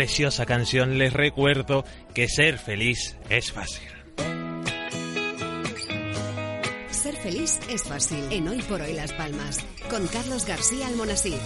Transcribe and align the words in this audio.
preciosa 0.00 0.46
canción 0.46 0.96
les 0.96 1.12
recuerdo 1.12 1.84
que 2.14 2.26
ser 2.26 2.56
feliz 2.56 3.18
es 3.28 3.52
fácil. 3.52 3.86
Ser 6.90 7.16
feliz 7.16 7.60
es 7.68 7.84
fácil 7.84 8.24
en 8.30 8.48
Hoy 8.48 8.62
por 8.62 8.80
Hoy 8.80 8.94
Las 8.94 9.12
Palmas 9.12 9.58
con 9.90 10.06
Carlos 10.06 10.46
García 10.46 10.86
Almonasí. 10.86 11.36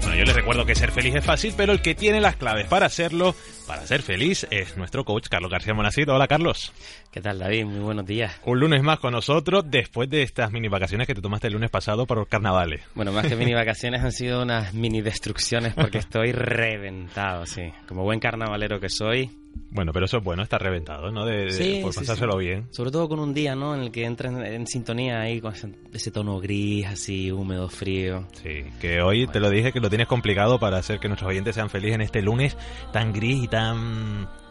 Bueno, 0.00 0.14
yo 0.14 0.24
les 0.24 0.36
recuerdo 0.36 0.64
que 0.64 0.76
ser 0.76 0.92
feliz 0.92 1.16
es 1.16 1.24
fácil, 1.24 1.54
pero 1.56 1.72
el 1.72 1.82
que 1.82 1.96
tiene 1.96 2.20
las 2.20 2.36
claves 2.36 2.68
para 2.68 2.86
hacerlo, 2.86 3.34
para 3.68 3.86
ser 3.86 4.00
feliz, 4.00 4.46
es 4.50 4.78
nuestro 4.78 5.04
coach 5.04 5.28
Carlos 5.28 5.50
García 5.50 5.74
Monacito. 5.74 6.14
Hola 6.14 6.26
Carlos. 6.26 6.72
¿Qué 7.12 7.20
tal 7.20 7.38
David? 7.38 7.66
Muy 7.66 7.80
buenos 7.80 8.06
días. 8.06 8.40
Un 8.46 8.58
lunes 8.58 8.82
más 8.82 8.98
con 8.98 9.12
nosotros 9.12 9.64
después 9.68 10.08
de 10.08 10.22
estas 10.22 10.50
mini 10.50 10.68
vacaciones 10.68 11.06
que 11.06 11.14
te 11.14 11.20
tomaste 11.20 11.48
el 11.48 11.52
lunes 11.52 11.70
pasado 11.70 12.06
por 12.06 12.16
los 12.16 12.28
carnavales. 12.28 12.82
Bueno, 12.94 13.12
más 13.12 13.26
que 13.26 13.36
mini 13.36 13.52
vacaciones 13.54 14.02
han 14.02 14.12
sido 14.12 14.42
unas 14.42 14.72
mini 14.72 15.02
destrucciones 15.02 15.74
porque 15.74 15.98
estoy 15.98 16.32
reventado, 16.32 17.44
sí. 17.44 17.70
Como 17.86 18.04
buen 18.04 18.20
carnavalero 18.20 18.80
que 18.80 18.88
soy, 18.88 19.30
bueno, 19.70 19.92
pero 19.92 20.06
eso 20.06 20.18
es 20.18 20.24
bueno, 20.24 20.42
está 20.42 20.56
reventado, 20.56 21.10
¿no? 21.10 21.26
De, 21.26 21.80
por 21.82 21.94
pasárselo 21.94 22.38
bien. 22.38 22.66
Sobre 22.70 22.90
todo 22.90 23.08
con 23.08 23.18
un 23.18 23.34
día, 23.34 23.54
¿no? 23.54 23.74
En 23.74 23.82
el 23.82 23.90
que 23.90 24.04
entras 24.04 24.32
en, 24.34 24.66
sintonía 24.66 25.20
ahí 25.20 25.40
con 25.40 25.52
ese, 25.92 26.10
tono 26.10 26.40
gris, 26.40 26.86
así, 26.86 27.30
húmedo, 27.30 27.68
frío. 27.68 28.26
Sí, 28.42 28.64
que 28.80 29.02
hoy 29.02 29.26
te 29.26 29.40
lo 29.40 29.50
dije 29.50 29.72
que 29.72 29.80
lo 29.80 29.90
tienes 29.90 30.06
complicado 30.06 30.58
para 30.58 30.78
hacer 30.78 31.00
que 31.00 31.08
nuestros 31.08 31.30
oyentes 31.30 31.54
sean 31.54 31.68
felices 31.68 31.96
en 31.96 32.00
este 32.00 32.22
lunes 32.22 32.56
tan 32.92 33.12
gris 33.12 33.44
y 33.44 33.48
tan, 33.48 33.57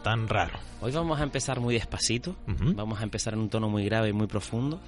tan 0.02 0.28
raro. 0.28 0.58
Hoy 0.82 0.92
vamos 0.92 1.18
a 1.18 1.22
empezar 1.22 1.60
muy 1.60 1.74
despacito, 1.74 2.36
vamos 2.46 3.00
a 3.00 3.04
empezar 3.04 3.32
en 3.32 3.40
un 3.40 3.48
tono 3.48 3.68
muy 3.68 3.84
grave 3.84 4.10
y 4.10 4.12
muy 4.12 4.26
profundo, 4.26 4.80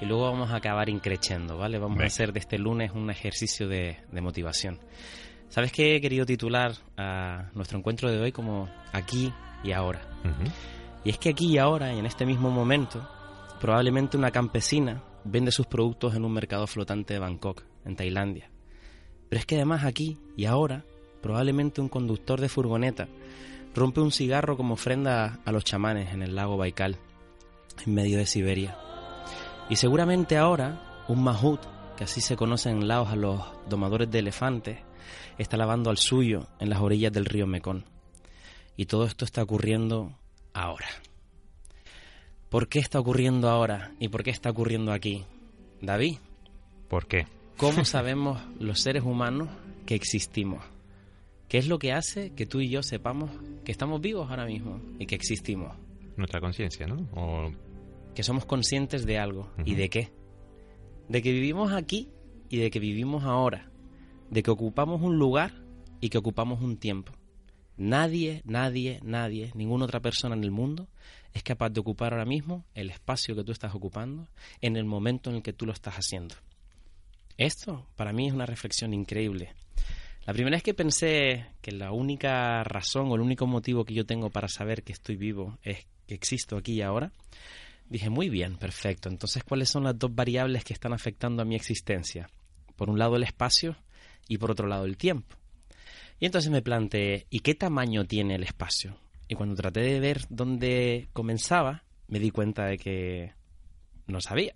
y 0.00 0.06
luego 0.06 0.24
vamos 0.24 0.50
a 0.50 0.56
acabar 0.56 0.88
increchendo, 0.88 1.56
¿vale? 1.56 1.78
Vamos 1.78 2.00
a 2.00 2.06
hacer 2.06 2.32
de 2.32 2.40
este 2.40 2.58
lunes 2.58 2.90
un 2.92 3.10
ejercicio 3.10 3.68
de, 3.68 3.98
de 4.10 4.20
motivación. 4.20 4.80
¿Sabes 5.48 5.70
qué 5.70 5.94
he 5.94 6.00
querido 6.00 6.26
titular 6.26 6.72
a 6.96 7.50
nuestro 7.54 7.78
encuentro 7.78 8.10
de 8.10 8.18
hoy 8.18 8.32
como 8.32 8.68
aquí 8.92 9.32
y 9.62 9.72
ahora. 9.72 10.00
Y 11.04 11.10
es 11.10 11.18
que 11.18 11.30
aquí 11.30 11.46
y 11.46 11.58
ahora, 11.58 11.94
y 11.94 11.98
en 11.98 12.06
este 12.06 12.26
mismo 12.26 12.50
momento, 12.50 13.08
probablemente 13.60 14.16
una 14.16 14.30
campesina 14.30 15.02
vende 15.24 15.52
sus 15.52 15.66
productos 15.66 16.14
en 16.14 16.24
un 16.24 16.32
mercado 16.32 16.66
flotante 16.66 17.14
de 17.14 17.20
Bangkok, 17.20 17.62
en 17.84 17.96
Tailandia. 17.96 18.50
Pero 19.28 19.38
es 19.38 19.46
que 19.46 19.56
además 19.56 19.84
aquí 19.84 20.18
y 20.36 20.46
ahora, 20.46 20.84
probablemente 21.22 21.80
un 21.80 21.88
conductor 21.88 22.40
de 22.40 22.48
furgoneta 22.48 23.06
rompe 23.74 24.00
un 24.00 24.12
cigarro 24.12 24.56
como 24.56 24.74
ofrenda 24.74 25.40
a 25.44 25.52
los 25.52 25.64
chamanes 25.64 26.12
en 26.12 26.22
el 26.22 26.34
lago 26.34 26.56
Baikal, 26.56 26.96
en 27.86 27.94
medio 27.94 28.18
de 28.18 28.26
Siberia. 28.26 28.76
Y 29.68 29.76
seguramente 29.76 30.36
ahora 30.36 31.04
un 31.08 31.22
mahut, 31.22 31.60
que 31.96 32.04
así 32.04 32.20
se 32.20 32.36
conoce 32.36 32.70
en 32.70 32.88
Laos 32.88 33.10
a 33.10 33.16
los 33.16 33.40
domadores 33.68 34.10
de 34.10 34.20
elefantes, 34.20 34.78
está 35.38 35.56
lavando 35.56 35.90
al 35.90 35.98
suyo 35.98 36.46
en 36.58 36.70
las 36.70 36.80
orillas 36.80 37.12
del 37.12 37.26
río 37.26 37.46
Mekong. 37.46 37.84
Y 38.76 38.86
todo 38.86 39.04
esto 39.04 39.24
está 39.24 39.42
ocurriendo 39.42 40.12
ahora. 40.54 40.86
¿Por 42.48 42.68
qué 42.68 42.78
está 42.80 42.98
ocurriendo 42.98 43.48
ahora 43.48 43.92
y 44.00 44.08
por 44.08 44.22
qué 44.22 44.30
está 44.30 44.50
ocurriendo 44.50 44.92
aquí? 44.92 45.24
David. 45.80 46.18
¿Por 46.88 47.06
qué? 47.06 47.26
¿Cómo 47.56 47.84
sabemos 47.84 48.40
los 48.58 48.80
seres 48.80 49.04
humanos 49.04 49.48
que 49.86 49.94
existimos? 49.94 50.64
¿Qué 51.50 51.58
es 51.58 51.66
lo 51.66 51.80
que 51.80 51.92
hace 51.92 52.30
que 52.30 52.46
tú 52.46 52.60
y 52.60 52.68
yo 52.68 52.80
sepamos 52.80 53.28
que 53.64 53.72
estamos 53.72 54.00
vivos 54.00 54.30
ahora 54.30 54.46
mismo 54.46 54.80
y 55.00 55.06
que 55.06 55.16
existimos? 55.16 55.76
Nuestra 56.16 56.40
conciencia, 56.40 56.86
¿no? 56.86 57.08
Que 58.14 58.22
somos 58.22 58.46
conscientes 58.46 59.04
de 59.04 59.18
algo. 59.18 59.50
¿Y 59.64 59.74
de 59.74 59.90
qué? 59.90 60.12
De 61.08 61.20
que 61.22 61.32
vivimos 61.32 61.72
aquí 61.72 62.08
y 62.48 62.58
de 62.58 62.70
que 62.70 62.78
vivimos 62.78 63.24
ahora. 63.24 63.68
De 64.30 64.44
que 64.44 64.50
ocupamos 64.52 65.02
un 65.02 65.18
lugar 65.18 65.52
y 66.00 66.10
que 66.10 66.18
ocupamos 66.18 66.62
un 66.62 66.76
tiempo. 66.76 67.14
Nadie, 67.76 68.42
nadie, 68.44 69.00
nadie, 69.02 69.50
ninguna 69.56 69.86
otra 69.86 69.98
persona 69.98 70.36
en 70.36 70.44
el 70.44 70.52
mundo 70.52 70.86
es 71.34 71.42
capaz 71.42 71.70
de 71.70 71.80
ocupar 71.80 72.12
ahora 72.12 72.26
mismo 72.26 72.64
el 72.74 72.90
espacio 72.90 73.34
que 73.34 73.42
tú 73.42 73.50
estás 73.50 73.74
ocupando 73.74 74.28
en 74.60 74.76
el 74.76 74.84
momento 74.84 75.30
en 75.30 75.36
el 75.36 75.42
que 75.42 75.52
tú 75.52 75.66
lo 75.66 75.72
estás 75.72 75.94
haciendo. 75.94 76.36
Esto 77.36 77.88
para 77.96 78.12
mí 78.12 78.28
es 78.28 78.34
una 78.34 78.46
reflexión 78.46 78.94
increíble. 78.94 79.52
La 80.30 80.34
primera 80.34 80.54
vez 80.54 80.62
que 80.62 80.74
pensé 80.74 81.46
que 81.60 81.72
la 81.72 81.90
única 81.90 82.62
razón 82.62 83.10
o 83.10 83.16
el 83.16 83.20
único 83.20 83.48
motivo 83.48 83.84
que 83.84 83.94
yo 83.94 84.06
tengo 84.06 84.30
para 84.30 84.46
saber 84.46 84.84
que 84.84 84.92
estoy 84.92 85.16
vivo 85.16 85.58
es 85.64 85.88
que 86.06 86.14
existo 86.14 86.56
aquí 86.56 86.74
y 86.74 86.82
ahora, 86.82 87.10
dije, 87.88 88.10
muy 88.10 88.28
bien, 88.28 88.56
perfecto. 88.56 89.08
Entonces, 89.08 89.42
¿cuáles 89.42 89.70
son 89.70 89.82
las 89.82 89.98
dos 89.98 90.14
variables 90.14 90.62
que 90.62 90.72
están 90.72 90.92
afectando 90.92 91.42
a 91.42 91.44
mi 91.44 91.56
existencia? 91.56 92.30
Por 92.76 92.90
un 92.90 92.96
lado 92.96 93.16
el 93.16 93.24
espacio 93.24 93.74
y 94.28 94.38
por 94.38 94.52
otro 94.52 94.68
lado 94.68 94.84
el 94.84 94.96
tiempo. 94.96 95.34
Y 96.20 96.26
entonces 96.26 96.52
me 96.52 96.62
planteé, 96.62 97.26
¿y 97.28 97.40
qué 97.40 97.56
tamaño 97.56 98.04
tiene 98.04 98.36
el 98.36 98.44
espacio? 98.44 98.96
Y 99.26 99.34
cuando 99.34 99.56
traté 99.56 99.80
de 99.80 99.98
ver 99.98 100.26
dónde 100.28 101.08
comenzaba, 101.12 101.82
me 102.06 102.20
di 102.20 102.30
cuenta 102.30 102.66
de 102.66 102.78
que 102.78 103.32
no 104.06 104.20
sabía. 104.20 104.52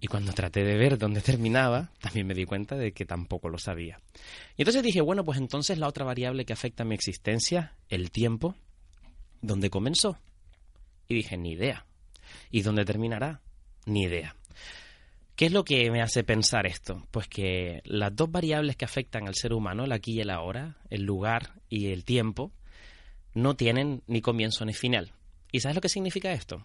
Y 0.00 0.06
cuando 0.06 0.32
traté 0.32 0.64
de 0.64 0.76
ver 0.76 0.98
dónde 0.98 1.20
terminaba, 1.22 1.90
también 2.00 2.26
me 2.26 2.34
di 2.34 2.44
cuenta 2.44 2.76
de 2.76 2.92
que 2.92 3.04
tampoco 3.04 3.48
lo 3.48 3.58
sabía. 3.58 4.00
Y 4.56 4.62
entonces 4.62 4.82
dije, 4.82 5.00
bueno, 5.00 5.24
pues 5.24 5.38
entonces 5.38 5.78
la 5.78 5.88
otra 5.88 6.04
variable 6.04 6.44
que 6.44 6.52
afecta 6.52 6.82
a 6.82 6.86
mi 6.86 6.94
existencia, 6.94 7.74
el 7.88 8.10
tiempo, 8.10 8.54
¿dónde 9.40 9.70
comenzó? 9.70 10.18
Y 11.08 11.14
dije, 11.14 11.36
ni 11.36 11.52
idea. 11.52 11.86
¿Y 12.50 12.62
dónde 12.62 12.84
terminará? 12.84 13.40
Ni 13.86 14.04
idea. 14.04 14.36
¿Qué 15.36 15.46
es 15.46 15.52
lo 15.52 15.64
que 15.64 15.90
me 15.90 16.02
hace 16.02 16.24
pensar 16.24 16.66
esto? 16.66 17.06
Pues 17.10 17.26
que 17.26 17.80
las 17.84 18.14
dos 18.14 18.30
variables 18.30 18.76
que 18.76 18.84
afectan 18.84 19.26
al 19.26 19.34
ser 19.34 19.52
humano, 19.52 19.84
el 19.84 19.92
aquí 19.92 20.12
y 20.12 20.20
el 20.20 20.30
ahora, 20.30 20.76
el 20.90 21.02
lugar 21.02 21.54
y 21.68 21.88
el 21.88 22.04
tiempo, 22.04 22.52
no 23.34 23.56
tienen 23.56 24.02
ni 24.06 24.20
comienzo 24.20 24.64
ni 24.64 24.74
final. 24.74 25.12
¿Y 25.50 25.60
sabes 25.60 25.74
lo 25.74 25.80
que 25.80 25.88
significa 25.88 26.32
esto? 26.32 26.64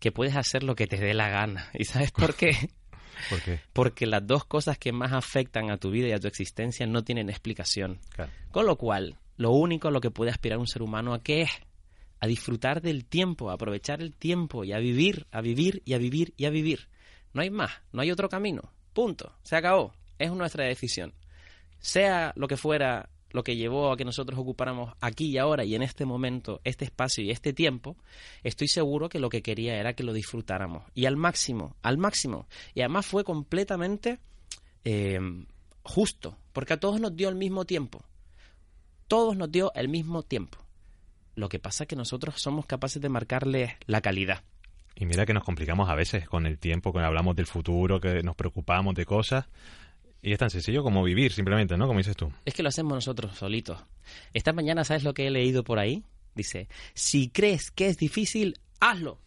Que 0.00 0.10
puedes 0.10 0.36
hacer 0.36 0.64
lo 0.64 0.74
que 0.74 0.88
te 0.88 0.96
dé 0.96 1.14
la 1.14 1.28
gana. 1.28 1.70
¿Y 1.74 1.84
sabes 1.84 2.10
por 2.10 2.34
qué? 2.34 2.50
¿Por 3.30 3.40
qué? 3.42 3.60
Porque 3.72 4.06
las 4.06 4.26
dos 4.26 4.44
cosas 4.44 4.78
que 4.78 4.92
más 4.92 5.12
afectan 5.12 5.70
a 5.70 5.76
tu 5.76 5.90
vida 5.90 6.08
y 6.08 6.12
a 6.12 6.18
tu 6.18 6.26
existencia 6.26 6.86
no 6.86 7.04
tienen 7.04 7.30
explicación. 7.30 8.00
Con 8.50 8.66
lo 8.66 8.76
cual, 8.76 9.18
lo 9.36 9.52
único 9.52 9.88
a 9.88 9.90
lo 9.90 10.00
que 10.00 10.10
puede 10.10 10.30
aspirar 10.30 10.58
un 10.58 10.66
ser 10.66 10.82
humano 10.82 11.14
a 11.14 11.22
qué 11.22 11.42
es 11.42 11.50
a 12.20 12.26
disfrutar 12.26 12.82
del 12.82 13.06
tiempo, 13.06 13.50
a 13.50 13.54
aprovechar 13.54 14.02
el 14.02 14.12
tiempo 14.12 14.64
y 14.64 14.72
a 14.72 14.78
vivir, 14.78 15.26
a 15.32 15.40
vivir 15.40 15.82
y 15.84 15.94
a 15.94 15.98
vivir 15.98 16.34
y 16.36 16.44
a 16.44 16.50
vivir. 16.50 16.88
No 17.32 17.42
hay 17.42 17.50
más, 17.50 17.70
no 17.92 18.02
hay 18.02 18.10
otro 18.10 18.28
camino. 18.28 18.72
Punto. 18.92 19.34
Se 19.42 19.56
acabó. 19.56 19.94
Es 20.18 20.30
nuestra 20.32 20.64
decisión. 20.64 21.14
Sea 21.78 22.32
lo 22.36 22.46
que 22.46 22.58
fuera 22.58 23.08
lo 23.30 23.44
que 23.44 23.56
llevó 23.56 23.92
a 23.92 23.96
que 23.96 24.04
nosotros 24.04 24.38
ocupáramos 24.38 24.94
aquí 25.00 25.26
y 25.26 25.38
ahora 25.38 25.64
y 25.64 25.74
en 25.74 25.82
este 25.82 26.04
momento 26.04 26.60
este 26.64 26.84
espacio 26.84 27.24
y 27.24 27.30
este 27.30 27.52
tiempo, 27.52 27.96
estoy 28.42 28.68
seguro 28.68 29.08
que 29.08 29.18
lo 29.18 29.28
que 29.28 29.42
quería 29.42 29.76
era 29.76 29.94
que 29.94 30.02
lo 30.02 30.12
disfrutáramos. 30.12 30.84
Y 30.94 31.06
al 31.06 31.16
máximo, 31.16 31.76
al 31.82 31.98
máximo. 31.98 32.46
Y 32.74 32.80
además 32.80 33.06
fue 33.06 33.24
completamente 33.24 34.18
eh, 34.84 35.20
justo, 35.82 36.36
porque 36.52 36.74
a 36.74 36.80
todos 36.80 37.00
nos 37.00 37.14
dio 37.16 37.28
el 37.28 37.36
mismo 37.36 37.64
tiempo. 37.64 38.02
Todos 39.08 39.36
nos 39.36 39.50
dio 39.50 39.72
el 39.74 39.88
mismo 39.88 40.22
tiempo. 40.22 40.58
Lo 41.34 41.48
que 41.48 41.58
pasa 41.58 41.84
es 41.84 41.88
que 41.88 41.96
nosotros 41.96 42.34
somos 42.40 42.66
capaces 42.66 43.00
de 43.00 43.08
marcarle 43.08 43.76
la 43.86 44.00
calidad. 44.00 44.42
Y 44.94 45.06
mira 45.06 45.24
que 45.24 45.32
nos 45.32 45.44
complicamos 45.44 45.88
a 45.88 45.94
veces 45.94 46.28
con 46.28 46.46
el 46.46 46.58
tiempo, 46.58 46.92
que 46.92 47.00
hablamos 47.00 47.34
del 47.36 47.46
futuro, 47.46 48.00
que 48.00 48.22
nos 48.22 48.36
preocupamos 48.36 48.94
de 48.94 49.06
cosas. 49.06 49.46
Y 50.22 50.32
es 50.32 50.38
tan 50.38 50.50
sencillo 50.50 50.82
como 50.82 51.02
vivir, 51.02 51.32
simplemente, 51.32 51.76
¿no? 51.76 51.86
Como 51.86 51.98
dices 51.98 52.16
tú. 52.16 52.30
Es 52.44 52.54
que 52.54 52.62
lo 52.62 52.68
hacemos 52.68 52.92
nosotros 52.92 53.36
solitos. 53.36 53.78
Esta 54.34 54.52
mañana, 54.52 54.84
¿sabes 54.84 55.02
lo 55.02 55.14
que 55.14 55.26
he 55.26 55.30
leído 55.30 55.64
por 55.64 55.78
ahí? 55.78 56.04
Dice, 56.34 56.68
si 56.94 57.28
crees 57.28 57.70
que 57.70 57.86
es 57.86 57.96
difícil, 57.96 58.58
hazlo. 58.80 59.18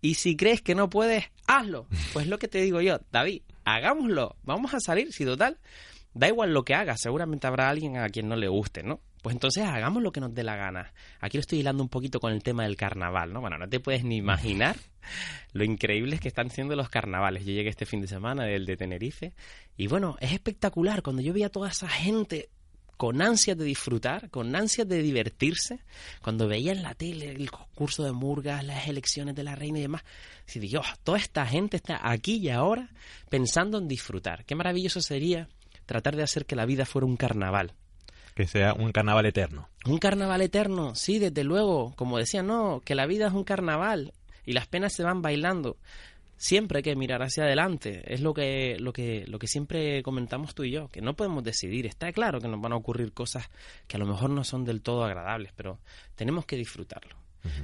Y 0.00 0.14
si 0.14 0.36
crees 0.36 0.60
que 0.60 0.74
no 0.74 0.90
puedes, 0.90 1.24
hazlo. 1.46 1.86
Pues 2.12 2.26
lo 2.26 2.38
que 2.38 2.48
te 2.48 2.60
digo 2.60 2.80
yo, 2.80 3.00
David, 3.10 3.42
hagámoslo. 3.64 4.36
Vamos 4.42 4.74
a 4.74 4.80
salir, 4.80 5.12
si 5.12 5.24
total, 5.24 5.58
da 6.12 6.28
igual 6.28 6.52
lo 6.52 6.64
que 6.64 6.74
hagas, 6.74 7.00
seguramente 7.00 7.46
habrá 7.46 7.70
alguien 7.70 7.96
a 7.96 8.08
quien 8.08 8.28
no 8.28 8.36
le 8.36 8.48
guste, 8.48 8.82
¿no? 8.82 9.00
Pues 9.24 9.36
entonces 9.36 9.64
hagamos 9.64 10.02
lo 10.02 10.12
que 10.12 10.20
nos 10.20 10.34
dé 10.34 10.42
la 10.42 10.54
gana. 10.54 10.92
Aquí 11.18 11.38
lo 11.38 11.40
estoy 11.40 11.60
hilando 11.60 11.82
un 11.82 11.88
poquito 11.88 12.20
con 12.20 12.30
el 12.30 12.42
tema 12.42 12.64
del 12.64 12.76
carnaval, 12.76 13.32
¿no? 13.32 13.40
Bueno, 13.40 13.56
no 13.56 13.66
te 13.66 13.80
puedes 13.80 14.04
ni 14.04 14.16
imaginar 14.16 14.76
lo 15.54 15.64
increíbles 15.64 16.20
que 16.20 16.28
están 16.28 16.50
siendo 16.50 16.76
los 16.76 16.90
carnavales. 16.90 17.46
Yo 17.46 17.52
llegué 17.52 17.70
este 17.70 17.86
fin 17.86 18.02
de 18.02 18.06
semana 18.06 18.44
del 18.44 18.66
de 18.66 18.76
Tenerife 18.76 19.32
y 19.78 19.86
bueno, 19.86 20.18
es 20.20 20.32
espectacular 20.32 21.00
cuando 21.00 21.22
yo 21.22 21.32
veía 21.32 21.46
a 21.46 21.48
toda 21.48 21.70
esa 21.70 21.88
gente 21.88 22.50
con 22.98 23.22
ansias 23.22 23.56
de 23.56 23.64
disfrutar, 23.64 24.28
con 24.28 24.54
ansias 24.54 24.86
de 24.86 25.00
divertirse, 25.00 25.80
cuando 26.20 26.46
veía 26.46 26.72
en 26.72 26.82
la 26.82 26.92
tele 26.92 27.30
el 27.30 27.50
concurso 27.50 28.04
de 28.04 28.12
murgas, 28.12 28.62
las 28.62 28.88
elecciones 28.88 29.34
de 29.34 29.42
la 29.42 29.54
reina 29.54 29.78
y 29.78 29.82
demás, 29.82 30.04
y 30.54 30.58
Dios, 30.58 30.84
toda 31.02 31.16
esta 31.16 31.46
gente 31.46 31.78
está 31.78 31.98
aquí 32.02 32.36
y 32.36 32.50
ahora 32.50 32.90
pensando 33.30 33.78
en 33.78 33.88
disfrutar. 33.88 34.44
Qué 34.44 34.54
maravilloso 34.54 35.00
sería 35.00 35.48
tratar 35.86 36.14
de 36.14 36.24
hacer 36.24 36.44
que 36.44 36.56
la 36.56 36.66
vida 36.66 36.84
fuera 36.84 37.06
un 37.06 37.16
carnaval 37.16 37.72
que 38.34 38.46
sea 38.46 38.74
un 38.74 38.92
carnaval 38.92 39.26
eterno. 39.26 39.68
Un 39.86 39.98
carnaval 39.98 40.42
eterno, 40.42 40.94
sí, 40.94 41.18
desde 41.18 41.44
luego. 41.44 41.94
Como 41.96 42.18
decía, 42.18 42.42
no, 42.42 42.82
que 42.84 42.94
la 42.94 43.06
vida 43.06 43.28
es 43.28 43.32
un 43.32 43.44
carnaval 43.44 44.12
y 44.44 44.52
las 44.52 44.66
penas 44.66 44.92
se 44.92 45.02
van 45.02 45.22
bailando. 45.22 45.76
siempre 46.36 46.78
hay 46.78 46.82
que 46.82 46.96
mirar 46.96 47.22
hacia 47.22 47.44
adelante. 47.44 48.02
Es 48.12 48.20
lo 48.20 48.34
que, 48.34 48.76
lo 48.78 48.92
que, 48.92 49.24
lo 49.26 49.38
que 49.38 49.46
siempre 49.46 50.02
comentamos 50.02 50.54
tú 50.54 50.64
y 50.64 50.72
yo, 50.72 50.88
que 50.88 51.00
no 51.00 51.14
podemos 51.14 51.44
decidir. 51.44 51.86
Está 51.86 52.12
claro 52.12 52.40
que 52.40 52.48
nos 52.48 52.60
van 52.60 52.72
a 52.72 52.76
ocurrir 52.76 53.12
cosas 53.12 53.48
que 53.86 53.96
a 53.96 54.00
lo 54.00 54.06
mejor 54.06 54.30
no 54.30 54.44
son 54.44 54.64
del 54.64 54.82
todo 54.82 55.04
agradables, 55.04 55.52
pero 55.56 55.78
tenemos 56.16 56.44
que 56.44 56.56
disfrutarlo. 56.56 57.16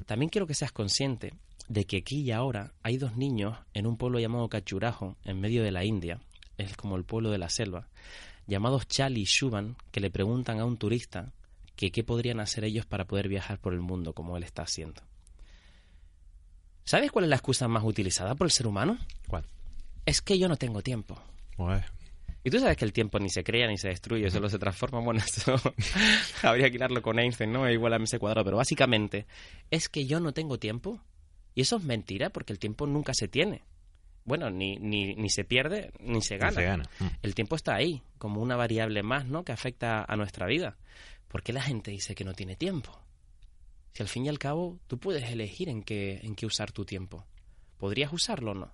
También 0.07 0.29
quiero 0.29 0.47
que 0.47 0.55
seas 0.55 0.73
consciente 0.73 1.33
de 1.69 1.85
que 1.85 1.99
aquí 1.99 2.21
y 2.21 2.33
ahora 2.33 2.73
hay 2.83 2.99
dos 2.99 3.17
niños 3.17 3.57
en 3.73 3.87
un 3.87 3.97
pueblo 3.97 4.19
llamado 4.19 4.49
Cachurajo, 4.49 5.17
en 5.25 5.41
medio 5.41 5.63
de 5.63 5.73
la 5.73 5.85
India, 5.85 6.21
es 6.59 6.77
como 6.77 6.97
el 6.97 7.05
pueblo 7.05 7.31
de 7.31 7.39
la 7.39 7.49
selva, 7.49 7.89
llamados 8.51 8.87
Chali 8.87 9.23
y 9.23 9.25
Shuban, 9.25 9.77
que 9.91 10.01
le 10.01 10.11
preguntan 10.11 10.61
a 10.61 10.67
un 10.67 10.77
turista 10.77 11.33
que 11.77 11.91
qué 11.91 12.05
podrían 12.05 12.41
hacer 12.41 12.65
ellos 12.65 12.85
para 12.85 13.07
poder 13.07 13.29
viajar 13.29 13.59
por 13.59 13.73
el 13.73 13.81
mundo 13.81 14.13
como 14.13 14.37
él 14.37 14.43
está 14.43 14.63
haciendo. 14.63 15.01
¿Sabes 16.85 17.11
cuál 17.13 17.25
es 17.25 17.31
la 17.31 17.37
excusa 17.37 17.69
más 17.69 17.85
utilizada 17.85 18.35
por 18.35 18.47
el 18.47 18.51
ser 18.51 18.67
humano? 18.67 18.99
¿Cuál? 19.29 19.47
Es 20.05 20.21
que 20.21 20.39
yo 20.39 20.49
no 20.49 20.57
tengo 20.57 20.83
tiempo. 20.83 21.19
Pues, 21.57 21.85
Y 22.43 22.51
tú 22.51 22.59
sabes 22.59 22.77
que 22.77 22.85
el 22.85 22.93
tiempo 22.93 23.19
ni 23.19 23.31
se 23.31 23.45
crea 23.45 23.69
ni 23.69 23.79
se 23.79 23.89
destruye, 23.89 24.31
solo 24.31 24.49
se 24.51 24.59
transforma. 24.59 25.01
Bueno, 25.05 25.21
eso 25.25 25.55
habría 26.43 26.69
que 26.69 26.77
hilarlo 26.77 27.01
con 27.01 27.19
Einstein, 27.19 27.53
¿no? 27.53 27.67
Es 27.67 27.75
igual 27.75 27.93
a 27.93 27.97
ese 28.03 28.19
cuadrado. 28.19 28.45
Pero 28.45 28.57
básicamente 28.57 29.27
es 29.71 29.89
que 29.89 30.07
yo 30.07 30.19
no 30.21 30.33
tengo 30.33 30.59
tiempo. 30.59 31.01
Y 31.55 31.63
eso 31.63 31.77
es 31.77 31.85
mentira 31.85 32.31
porque 32.31 32.53
el 32.53 32.59
tiempo 32.59 32.87
nunca 32.87 33.15
se 33.15 33.29
tiene. 33.29 33.63
Bueno, 34.25 34.51
ni, 34.51 34.77
ni, 34.77 35.15
ni 35.15 35.31
se 35.31 35.45
pierde 35.45 35.93
ni 36.01 36.23
se 36.23 36.37
gana. 36.37 36.53
se 36.53 36.65
gana. 36.65 36.85
Mm. 36.99 37.07
El 37.23 37.35
tiempo 37.35 37.57
está 37.57 37.75
ahí, 37.75 38.03
como 38.19 38.41
una 38.41 38.57
variable 38.57 39.03
más, 39.03 39.27
¿no? 39.27 39.45
Que 39.45 39.53
afecta 39.53 40.05
a 40.07 40.17
nuestra 40.17 40.47
vida. 40.47 40.77
¿Por 41.29 41.43
qué 41.43 41.53
la 41.53 41.63
gente 41.63 41.91
dice 41.91 42.15
que 42.15 42.25
no 42.25 42.35
tiene 42.35 42.57
tiempo? 42.57 42.99
Si 43.93 44.03
al 44.03 44.09
fin 44.09 44.27
y 44.27 44.29
al 44.29 44.39
cabo 44.39 44.79
tú 44.87 44.99
puedes 44.99 45.25
elegir 45.31 45.69
en 45.69 45.83
qué, 45.83 46.21
en 46.23 46.35
qué 46.35 46.47
usar 46.47 46.73
tu 46.73 46.85
tiempo. 46.85 47.27
¿Podrías 47.79 48.13
usarlo 48.13 48.53
o 48.53 48.55
no? 48.55 48.73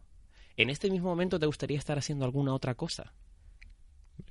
¿En 0.56 0.70
este 0.70 0.90
mismo 0.90 1.08
momento 1.08 1.38
te 1.38 1.46
gustaría 1.46 1.78
estar 1.78 1.99
haciendo 1.99 2.25
alguna 2.25 2.54
otra 2.54 2.75
cosa? 2.75 3.12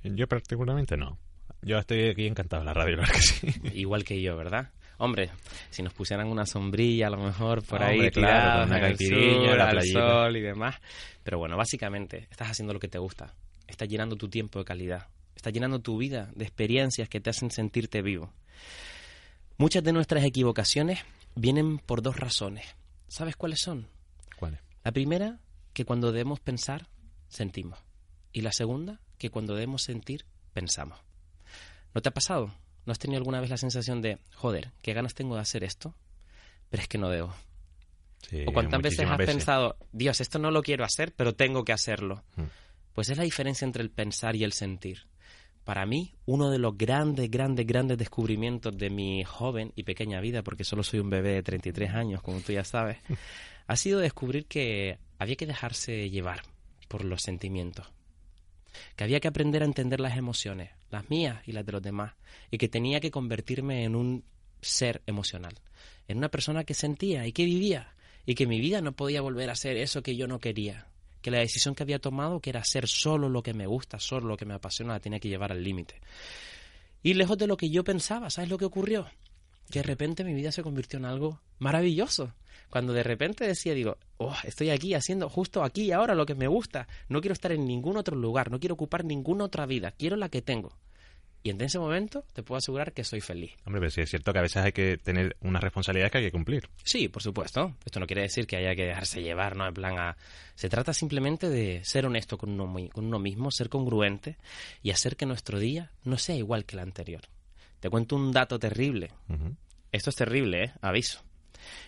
Yo 0.02 0.26
particularmente 0.28 0.96
no. 0.96 1.18
Yo 1.62 1.78
estoy 1.78 2.08
aquí 2.10 2.26
encantado 2.26 2.62
en 2.62 2.66
la 2.66 2.74
radio, 2.74 2.96
claro 2.96 3.12
que 3.12 3.20
sí. 3.20 3.48
Igual 3.74 4.04
que 4.04 4.20
yo, 4.20 4.36
¿verdad? 4.36 4.72
Hombre, 4.98 5.30
si 5.70 5.82
nos 5.82 5.92
pusieran 5.92 6.28
una 6.28 6.46
sombrilla 6.46 7.08
a 7.08 7.10
lo 7.10 7.18
mejor 7.18 7.62
por 7.62 7.82
ahí, 7.82 8.10
claro, 8.10 8.64
una 8.64 8.96
sur, 8.96 9.56
la 9.56 9.68
al 9.68 9.82
sol 9.82 10.36
y 10.36 10.40
demás. 10.40 10.76
Pero 11.22 11.38
bueno, 11.38 11.56
básicamente 11.56 12.28
estás 12.30 12.50
haciendo 12.50 12.72
lo 12.72 12.80
que 12.80 12.88
te 12.88 12.98
gusta. 12.98 13.34
Estás 13.66 13.88
llenando 13.88 14.16
tu 14.16 14.28
tiempo 14.28 14.58
de 14.58 14.64
calidad. 14.64 15.08
Estás 15.34 15.52
llenando 15.52 15.80
tu 15.80 15.98
vida 15.98 16.30
de 16.34 16.44
experiencias 16.44 17.08
que 17.08 17.20
te 17.20 17.30
hacen 17.30 17.50
sentirte 17.50 18.00
vivo. 18.00 18.32
Muchas 19.58 19.84
de 19.84 19.92
nuestras 19.92 20.24
equivocaciones 20.24 21.00
vienen 21.34 21.78
por 21.78 22.00
dos 22.00 22.16
razones. 22.16 22.64
¿Sabes 23.08 23.36
cuáles 23.36 23.60
son? 23.60 23.88
¿Cuál 24.38 24.54
es? 24.54 24.60
La 24.82 24.92
primera, 24.92 25.40
que 25.72 25.84
cuando 25.84 26.10
debemos 26.10 26.40
pensar, 26.40 26.88
sentimos. 27.28 27.78
Y 28.32 28.40
la 28.40 28.52
segunda, 28.52 29.00
que 29.18 29.30
cuando 29.30 29.54
debemos 29.54 29.82
sentir, 29.82 30.24
pensamos. 30.52 30.98
¿No 31.94 32.02
te 32.02 32.08
ha 32.08 32.14
pasado? 32.14 32.52
¿No 32.86 32.92
has 32.92 32.98
tenido 32.98 33.18
alguna 33.18 33.40
vez 33.40 33.50
la 33.50 33.56
sensación 33.56 34.00
de, 34.00 34.18
joder, 34.34 34.70
qué 34.80 34.94
ganas 34.94 35.14
tengo 35.14 35.34
de 35.34 35.40
hacer 35.40 35.64
esto? 35.64 35.94
Pero 36.70 36.82
es 36.82 36.88
que 36.88 36.98
no 36.98 37.10
debo. 37.10 37.34
Sí, 38.28 38.44
¿O 38.46 38.52
cuántas 38.52 38.80
veces 38.80 39.06
has 39.08 39.18
pensado, 39.18 39.76
Dios, 39.92 40.20
esto 40.20 40.38
no 40.38 40.50
lo 40.50 40.62
quiero 40.62 40.84
hacer, 40.84 41.12
pero 41.14 41.34
tengo 41.34 41.64
que 41.64 41.72
hacerlo? 41.72 42.24
Mm. 42.36 42.42
Pues 42.94 43.08
es 43.10 43.18
la 43.18 43.24
diferencia 43.24 43.64
entre 43.64 43.82
el 43.82 43.90
pensar 43.90 44.36
y 44.36 44.44
el 44.44 44.52
sentir. 44.52 45.06
Para 45.64 45.84
mí, 45.84 46.14
uno 46.26 46.48
de 46.50 46.58
los 46.58 46.78
grandes, 46.78 47.28
grandes, 47.28 47.66
grandes 47.66 47.98
descubrimientos 47.98 48.76
de 48.78 48.88
mi 48.88 49.24
joven 49.24 49.72
y 49.74 49.82
pequeña 49.82 50.20
vida, 50.20 50.42
porque 50.42 50.62
solo 50.62 50.84
soy 50.84 51.00
un 51.00 51.10
bebé 51.10 51.32
de 51.32 51.42
33 51.42 51.90
años, 51.90 52.22
como 52.22 52.38
tú 52.40 52.52
ya 52.52 52.62
sabes, 52.62 52.98
ha 53.66 53.76
sido 53.76 53.98
descubrir 53.98 54.46
que 54.46 54.98
había 55.18 55.34
que 55.34 55.46
dejarse 55.46 56.08
llevar 56.08 56.42
por 56.86 57.04
los 57.04 57.22
sentimientos. 57.22 57.92
Que 58.94 59.04
había 59.04 59.18
que 59.18 59.28
aprender 59.28 59.62
a 59.62 59.66
entender 59.66 59.98
las 59.98 60.16
emociones, 60.16 60.70
las 60.90 61.10
mías 61.10 61.42
y 61.46 61.52
las 61.52 61.66
de 61.66 61.72
los 61.72 61.82
demás, 61.82 62.14
y 62.50 62.58
que 62.58 62.68
tenía 62.68 63.00
que 63.00 63.10
convertirme 63.10 63.84
en 63.84 63.96
un 63.96 64.24
ser 64.60 65.02
emocional, 65.06 65.54
en 66.08 66.18
una 66.18 66.28
persona 66.28 66.64
que 66.64 66.74
sentía 66.74 67.26
y 67.26 67.32
que 67.32 67.44
vivía, 67.44 67.94
y 68.24 68.34
que 68.34 68.46
mi 68.46 68.60
vida 68.60 68.80
no 68.80 68.92
podía 68.92 69.20
volver 69.20 69.50
a 69.50 69.54
ser 69.54 69.76
eso 69.76 70.02
que 70.02 70.16
yo 70.16 70.26
no 70.26 70.40
quería, 70.40 70.88
que 71.22 71.30
la 71.30 71.38
decisión 71.38 71.74
que 71.74 71.82
había 71.82 71.98
tomado, 71.98 72.40
que 72.40 72.50
era 72.50 72.60
hacer 72.60 72.88
solo 72.88 73.28
lo 73.28 73.42
que 73.42 73.54
me 73.54 73.66
gusta, 73.66 73.98
solo 73.98 74.28
lo 74.28 74.36
que 74.36 74.44
me 74.44 74.54
apasiona, 74.54 74.94
la 74.94 75.00
tenía 75.00 75.20
que 75.20 75.28
llevar 75.28 75.52
al 75.52 75.62
límite. 75.62 76.00
Y 77.02 77.14
lejos 77.14 77.38
de 77.38 77.46
lo 77.46 77.56
que 77.56 77.70
yo 77.70 77.84
pensaba, 77.84 78.30
¿sabes 78.30 78.50
lo 78.50 78.58
que 78.58 78.64
ocurrió? 78.64 79.06
Que 79.70 79.80
de 79.80 79.84
repente 79.84 80.24
mi 80.24 80.34
vida 80.34 80.52
se 80.52 80.62
convirtió 80.62 80.98
en 80.98 81.04
algo 81.04 81.40
maravilloso. 81.58 82.32
Cuando 82.70 82.92
de 82.92 83.02
repente 83.02 83.46
decía, 83.46 83.74
digo, 83.74 83.98
oh, 84.18 84.34
estoy 84.44 84.70
aquí 84.70 84.94
haciendo 84.94 85.28
justo 85.28 85.62
aquí 85.62 85.84
y 85.84 85.92
ahora 85.92 86.14
lo 86.14 86.26
que 86.26 86.34
me 86.34 86.48
gusta. 86.48 86.88
No 87.08 87.20
quiero 87.20 87.32
estar 87.32 87.52
en 87.52 87.66
ningún 87.66 87.96
otro 87.96 88.16
lugar, 88.16 88.50
no 88.50 88.60
quiero 88.60 88.74
ocupar 88.74 89.04
ninguna 89.04 89.44
otra 89.44 89.66
vida, 89.66 89.92
quiero 89.92 90.16
la 90.16 90.28
que 90.28 90.42
tengo. 90.42 90.72
Y 91.46 91.50
en 91.50 91.60
ese 91.60 91.78
momento 91.78 92.24
te 92.32 92.42
puedo 92.42 92.58
asegurar 92.58 92.92
que 92.92 93.04
soy 93.04 93.20
feliz. 93.20 93.52
Hombre, 93.64 93.80
pero 93.80 93.90
sí 93.92 94.00
es 94.00 94.10
cierto 94.10 94.32
que 94.32 94.40
a 94.40 94.42
veces 94.42 94.64
hay 94.64 94.72
que 94.72 94.98
tener 94.98 95.36
unas 95.42 95.62
responsabilidades 95.62 96.10
que 96.10 96.18
hay 96.18 96.24
que 96.24 96.32
cumplir. 96.32 96.68
Sí, 96.82 97.06
por 97.06 97.22
supuesto. 97.22 97.72
Esto 97.84 98.00
no 98.00 98.06
quiere 98.08 98.22
decir 98.22 98.48
que 98.48 98.56
haya 98.56 98.74
que 98.74 98.86
dejarse 98.86 99.22
llevar, 99.22 99.54
¿no? 99.54 99.64
En 99.64 99.72
plan 99.72 99.96
a... 99.96 100.16
Se 100.56 100.68
trata 100.68 100.92
simplemente 100.92 101.48
de 101.48 101.84
ser 101.84 102.04
honesto 102.04 102.36
con 102.36 102.58
uno, 102.58 102.90
con 102.90 103.04
uno 103.04 103.20
mismo, 103.20 103.52
ser 103.52 103.68
congruente 103.68 104.38
y 104.82 104.90
hacer 104.90 105.16
que 105.16 105.24
nuestro 105.24 105.60
día 105.60 105.92
no 106.02 106.18
sea 106.18 106.34
igual 106.34 106.64
que 106.64 106.74
el 106.74 106.80
anterior. 106.80 107.22
Te 107.86 107.90
cuento 107.90 108.16
un 108.16 108.32
dato 108.32 108.58
terrible. 108.58 109.12
Esto 109.92 110.10
es 110.10 110.16
terrible, 110.16 110.64
¿eh? 110.64 110.72
Aviso. 110.80 111.22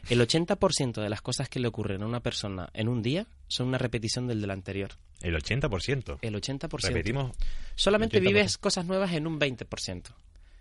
El 0.08 0.20
80% 0.20 1.02
de 1.02 1.08
las 1.08 1.22
cosas 1.22 1.48
que 1.48 1.58
le 1.58 1.66
ocurren 1.66 2.04
a 2.04 2.06
una 2.06 2.20
persona 2.20 2.70
en 2.72 2.86
un 2.86 3.02
día 3.02 3.26
son 3.48 3.66
una 3.66 3.78
repetición 3.78 4.28
del 4.28 4.40
del 4.40 4.52
anterior. 4.52 4.92
El 5.20 5.34
80%. 5.34 6.18
El 6.22 6.34
80%. 6.36 6.86
Repetimos. 6.86 7.36
Solamente 7.74 8.20
80%. 8.20 8.28
vives 8.28 8.58
cosas 8.58 8.86
nuevas 8.86 9.12
en 9.12 9.26
un 9.26 9.40
20%. 9.40 10.14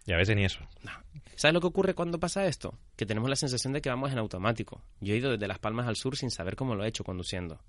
Y 0.07 0.13
a 0.13 0.17
veces 0.17 0.35
ni 0.35 0.43
eso. 0.43 0.61
No. 0.81 0.93
¿Sabes 1.35 1.53
lo 1.53 1.61
que 1.61 1.67
ocurre 1.67 1.93
cuando 1.93 2.19
pasa 2.19 2.47
esto? 2.47 2.73
Que 2.95 3.05
tenemos 3.05 3.29
la 3.29 3.35
sensación 3.35 3.73
de 3.73 3.81
que 3.83 3.89
vamos 3.89 4.11
en 4.11 4.17
automático. 4.17 4.81
Yo 5.01 5.13
he 5.13 5.17
ido 5.17 5.29
desde 5.29 5.47
Las 5.47 5.59
Palmas 5.59 5.87
al 5.87 5.97
sur 5.97 6.17
sin 6.17 6.31
saber 6.31 6.55
cómo 6.55 6.73
lo 6.73 6.83
he 6.83 6.87
hecho 6.87 7.03
conduciendo. 7.03 7.59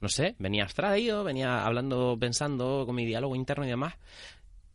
No 0.00 0.08
sé, 0.08 0.36
venía 0.38 0.62
abstraído, 0.62 1.24
venía 1.24 1.64
hablando, 1.64 2.16
pensando 2.18 2.84
con 2.86 2.94
mi 2.94 3.04
diálogo 3.04 3.34
interno 3.34 3.64
y 3.64 3.68
demás. 3.68 3.94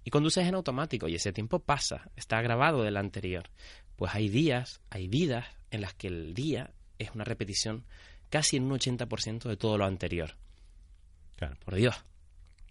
Y 0.03 0.09
conduces 0.09 0.47
en 0.47 0.55
automático 0.55 1.07
y 1.07 1.15
ese 1.15 1.31
tiempo 1.31 1.59
pasa, 1.59 2.09
está 2.15 2.41
grabado 2.41 2.83
del 2.83 2.97
anterior. 2.97 3.49
Pues 3.95 4.13
hay 4.15 4.29
días, 4.29 4.81
hay 4.89 5.07
vidas 5.07 5.45
en 5.71 5.81
las 5.81 5.93
que 5.93 6.07
el 6.07 6.33
día 6.33 6.71
es 6.99 7.11
una 7.13 7.23
repetición 7.23 7.85
casi 8.29 8.57
en 8.57 8.63
un 8.63 8.79
80% 8.79 9.43
de 9.43 9.57
todo 9.57 9.77
lo 9.77 9.85
anterior. 9.85 10.35
Claro. 11.35 11.55
Por 11.63 11.75
Dios. 11.75 11.95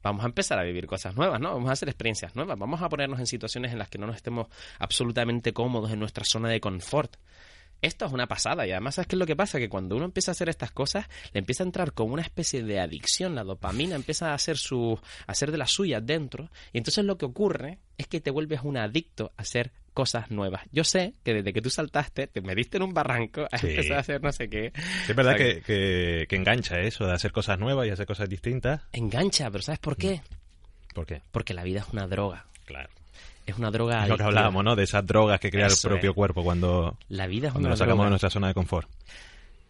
Vamos 0.02 0.24
a 0.24 0.26
empezar 0.26 0.58
a 0.58 0.64
vivir 0.64 0.86
cosas 0.86 1.14
nuevas, 1.14 1.40
¿no? 1.40 1.52
Vamos 1.52 1.70
a 1.70 1.72
hacer 1.74 1.88
experiencias 1.88 2.34
nuevas. 2.34 2.58
Vamos 2.58 2.82
a 2.82 2.88
ponernos 2.88 3.20
en 3.20 3.26
situaciones 3.26 3.72
en 3.72 3.78
las 3.78 3.88
que 3.88 3.98
no 3.98 4.06
nos 4.06 4.16
estemos 4.16 4.48
absolutamente 4.78 5.52
cómodos 5.52 5.92
en 5.92 6.00
nuestra 6.00 6.24
zona 6.24 6.48
de 6.48 6.60
confort. 6.60 7.16
Esto 7.82 8.06
es 8.06 8.12
una 8.12 8.26
pasada 8.28 8.66
y 8.66 8.70
además 8.70 8.94
¿sabes 8.94 9.08
qué 9.08 9.16
es 9.16 9.18
lo 9.18 9.26
que 9.26 9.36
pasa? 9.36 9.58
Que 9.58 9.68
cuando 9.68 9.96
uno 9.96 10.04
empieza 10.06 10.30
a 10.30 10.32
hacer 10.32 10.48
estas 10.48 10.70
cosas, 10.70 11.06
le 11.32 11.40
empieza 11.40 11.62
a 11.64 11.66
entrar 11.66 11.92
como 11.92 12.14
una 12.14 12.22
especie 12.22 12.62
de 12.62 12.80
adicción, 12.80 13.34
la 13.34 13.44
dopamina 13.44 13.96
empieza 13.96 14.30
a 14.30 14.34
hacer 14.34 14.56
su 14.56 14.98
a 15.26 15.32
hacer 15.32 15.50
de 15.52 15.58
las 15.58 15.72
suyas 15.72 16.04
dentro 16.06 16.48
y 16.72 16.78
entonces 16.78 17.04
lo 17.04 17.18
que 17.18 17.24
ocurre 17.26 17.78
es 17.98 18.06
que 18.06 18.20
te 18.20 18.30
vuelves 18.30 18.60
un 18.62 18.76
adicto 18.78 19.32
a 19.36 19.42
hacer 19.42 19.72
cosas 19.94 20.30
nuevas. 20.30 20.62
Yo 20.72 20.84
sé 20.84 21.12
que 21.22 21.34
desde 21.34 21.52
que 21.52 21.60
tú 21.60 21.68
saltaste, 21.68 22.26
te 22.26 22.40
metiste 22.40 22.78
en 22.78 22.84
un 22.84 22.94
barranco, 22.94 23.46
a 23.52 23.58
Sí. 23.58 23.68
empezar 23.68 23.98
a 23.98 24.00
hacer 24.00 24.22
no 24.22 24.32
sé 24.32 24.48
qué. 24.48 24.72
Sí, 25.04 25.10
es 25.10 25.16
verdad 25.16 25.34
O 25.34 25.36
sea 25.38 25.46
que, 25.54 25.60
que, 25.62 26.26
que 26.28 26.36
engancha 26.36 26.80
eso 26.80 27.04
de 27.04 27.12
hacer 27.12 27.30
cosas 27.32 27.58
nuevas 27.58 27.86
y 27.86 27.90
hacer 27.90 28.06
cosas 28.06 28.28
distintas. 28.28 28.80
Engancha, 28.92 29.50
pero 29.50 29.60
¿sabes 29.62 29.80
por 29.80 29.96
qué? 29.96 30.22
¿Por 30.94 31.04
qué? 31.04 31.20
Porque 31.30 31.52
la 31.52 31.62
vida 31.64 31.80
es 31.80 31.88
una 31.92 32.06
droga. 32.06 32.46
Claro. 32.64 32.88
Es 33.46 33.58
una 33.58 33.70
droga 33.70 34.04
Es 34.04 34.08
lo 34.08 34.16
que 34.16 34.22
hablábamos, 34.22 34.64
¿no? 34.64 34.76
De 34.76 34.84
esas 34.84 35.06
drogas 35.06 35.40
que 35.40 35.50
crea 35.50 35.66
Eso 35.66 35.88
el 35.88 35.92
propio 35.94 36.10
es. 36.10 36.16
cuerpo 36.16 36.44
cuando, 36.44 36.96
La 37.08 37.26
vida 37.26 37.48
es 37.48 37.52
cuando 37.52 37.66
una 37.66 37.70
nos 37.72 37.78
sacamos 37.78 37.96
droga. 37.98 38.06
de 38.06 38.10
nuestra 38.10 38.30
zona 38.30 38.48
de 38.48 38.54
confort. 38.54 38.88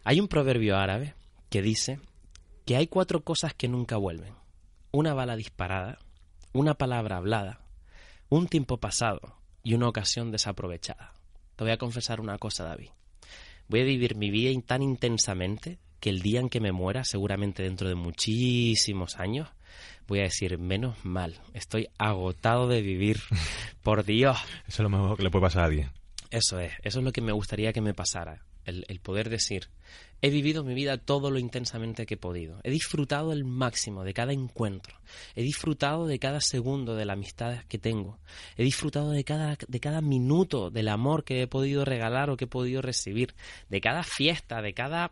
Hay 0.03 0.19
un 0.19 0.27
proverbio 0.27 0.77
árabe 0.77 1.13
que 1.49 1.61
dice 1.61 1.99
que 2.65 2.75
hay 2.75 2.87
cuatro 2.87 3.23
cosas 3.23 3.53
que 3.53 3.67
nunca 3.67 3.97
vuelven. 3.97 4.33
Una 4.91 5.13
bala 5.13 5.35
disparada, 5.35 5.97
una 6.51 6.75
palabra 6.75 7.17
hablada, 7.17 7.61
un 8.29 8.47
tiempo 8.47 8.77
pasado 8.77 9.37
y 9.63 9.73
una 9.73 9.87
ocasión 9.87 10.31
desaprovechada. 10.31 11.13
Te 11.55 11.63
voy 11.63 11.73
a 11.73 11.77
confesar 11.77 12.19
una 12.19 12.37
cosa, 12.37 12.63
David. 12.63 12.89
Voy 13.69 13.81
a 13.81 13.85
vivir 13.85 14.15
mi 14.15 14.29
vida 14.29 14.51
tan 14.65 14.81
intensamente 14.83 15.79
que 15.99 16.09
el 16.09 16.21
día 16.21 16.41
en 16.41 16.49
que 16.49 16.59
me 16.59 16.71
muera, 16.73 17.05
seguramente 17.05 17.63
dentro 17.63 17.87
de 17.87 17.95
muchísimos 17.95 19.17
años, 19.19 19.49
voy 20.07 20.19
a 20.19 20.23
decir, 20.23 20.57
menos 20.57 21.03
mal, 21.03 21.39
estoy 21.53 21.87
agotado 21.97 22.67
de 22.67 22.81
vivir. 22.81 23.19
Por 23.83 24.05
Dios, 24.05 24.37
Eso 24.67 24.81
es 24.81 24.83
lo 24.83 24.89
mejor 24.89 25.17
que 25.17 25.23
le 25.23 25.29
puede 25.29 25.43
pasar 25.43 25.63
a 25.63 25.65
alguien. 25.65 25.91
eso 26.31 26.59
es, 26.59 26.73
eso 26.83 26.99
es 26.99 27.05
lo 27.05 27.11
que 27.11 27.21
me 27.21 27.31
gustaría 27.31 27.73
que 27.73 27.81
me 27.81 27.93
pasara. 27.93 28.43
El, 28.65 28.85
el 28.87 29.01
poder 29.01 29.29
decir, 29.29 29.67
he 30.21 30.29
vivido 30.29 30.63
mi 30.63 30.73
vida 30.73 30.97
todo 30.97 31.29
lo 31.29 31.37
intensamente 31.37 32.05
que 32.05 32.13
he 32.13 32.17
podido. 32.17 32.61
He 32.63 32.71
disfrutado 32.71 33.33
el 33.33 33.43
máximo 33.43 34.05
de 34.05 34.13
cada 34.13 34.31
encuentro. 34.31 34.95
He 35.35 35.43
disfrutado 35.43 36.07
de 36.07 36.17
cada 36.17 36.39
segundo 36.39 36.95
de 36.95 37.03
la 37.03 37.11
amistad 37.11 37.59
que 37.67 37.77
tengo. 37.77 38.19
He 38.55 38.63
disfrutado 38.63 39.11
de 39.11 39.25
cada, 39.25 39.57
de 39.67 39.79
cada 39.81 39.99
minuto 39.99 40.69
del 40.69 40.87
amor 40.87 41.25
que 41.25 41.41
he 41.41 41.47
podido 41.47 41.83
regalar 41.83 42.29
o 42.29 42.37
que 42.37 42.45
he 42.45 42.47
podido 42.47 42.81
recibir. 42.81 43.35
De 43.67 43.81
cada 43.81 44.03
fiesta, 44.03 44.61
de 44.61 44.73
cada... 44.73 45.11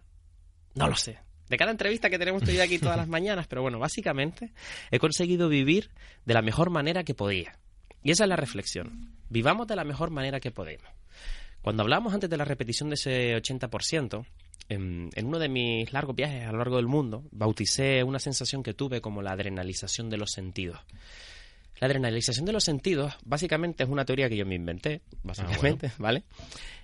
No 0.75 0.87
lo 0.87 0.95
sé. 0.95 1.19
De 1.51 1.57
cada 1.57 1.71
entrevista 1.71 2.09
que 2.09 2.17
tenemos 2.17 2.43
tenido 2.43 2.63
aquí 2.63 2.79
todas 2.79 2.95
las 2.95 3.07
mañanas, 3.09 3.45
pero 3.45 3.61
bueno, 3.61 3.77
básicamente 3.77 4.51
he 4.89 4.99
conseguido 4.99 5.49
vivir 5.49 5.89
de 6.25 6.33
la 6.33 6.41
mejor 6.41 6.69
manera 6.69 7.03
que 7.03 7.13
podía. 7.13 7.59
Y 8.03 8.11
esa 8.11 8.23
es 8.23 8.29
la 8.29 8.37
reflexión. 8.37 9.13
Vivamos 9.29 9.67
de 9.67 9.75
la 9.75 9.83
mejor 9.83 10.11
manera 10.11 10.39
que 10.39 10.51
podemos. 10.51 10.87
Cuando 11.61 11.83
hablamos 11.83 12.13
antes 12.13 12.29
de 12.29 12.37
la 12.37 12.45
repetición 12.45 12.89
de 12.89 12.95
ese 12.95 13.35
80%, 13.35 14.25
en, 14.69 15.09
en, 15.13 15.25
uno 15.25 15.39
de 15.39 15.49
mis 15.49 15.91
largos 15.91 16.15
viajes 16.15 16.47
a 16.47 16.53
lo 16.53 16.59
largo 16.59 16.77
del 16.77 16.87
mundo, 16.87 17.25
bauticé 17.31 18.01
una 18.03 18.19
sensación 18.19 18.63
que 18.63 18.73
tuve 18.73 19.01
como 19.01 19.21
la 19.21 19.33
adrenalización 19.33 20.09
de 20.09 20.17
los 20.17 20.31
sentidos. 20.31 20.79
La 21.81 21.87
adrenalización 21.87 22.45
de 22.45 22.51
los 22.51 22.63
sentidos, 22.63 23.17
básicamente 23.25 23.83
es 23.83 23.89
una 23.89 24.05
teoría 24.05 24.29
que 24.29 24.37
yo 24.37 24.45
me 24.45 24.53
inventé, 24.53 25.01
básicamente, 25.23 25.87
ah, 25.87 25.95
¿vale? 25.97 26.25